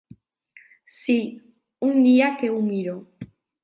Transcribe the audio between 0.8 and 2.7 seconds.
Sí, un dia que ho